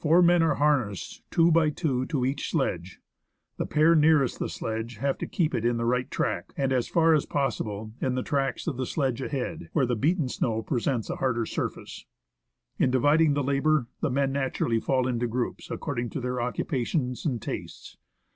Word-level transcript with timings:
Four 0.00 0.20
men 0.20 0.42
are 0.42 0.56
harnessed 0.56 1.22
two 1.30 1.52
by 1.52 1.70
two 1.70 2.00
86 2.02 2.10
THE 2.10 2.16
MALASPINA 2.16 2.22
GLACIER 2.22 2.26
to 2.26 2.26
each 2.26 2.50
sledge; 2.50 3.00
the 3.56 3.66
pair 3.66 3.94
nearest 3.94 4.38
the 4.40 4.48
sledge 4.48 4.96
have 4.96 5.16
to 5.18 5.28
keep 5.28 5.54
it 5.54 5.64
in 5.64 5.76
the 5.76 5.84
right 5.84 6.10
track, 6.10 6.52
and 6.56 6.72
as 6.72 6.88
far 6.88 7.14
as 7.14 7.24
possible 7.24 7.92
in 8.00 8.16
the 8.16 8.24
tracks 8.24 8.66
of 8.66 8.76
the 8.76 8.84
sledge 8.84 9.22
ahead, 9.22 9.70
where 9.72 9.86
the 9.86 9.94
beaten 9.94 10.28
snow 10.28 10.60
presents 10.62 11.08
a 11.08 11.14
harder 11.14 11.46
surface. 11.46 12.04
In 12.80 12.90
dividing 12.90 13.34
the 13.34 13.44
labour, 13.44 13.86
the 14.00 14.10
men 14.10 14.32
naturally 14.32 14.80
fall 14.80 15.06
into 15.06 15.28
groups 15.28 15.70
according 15.70 16.10
to 16.10 16.20
their 16.20 16.38
occupa 16.38 16.84
tions 16.84 17.24
and 17.24 17.40
tastes. 17.40 17.96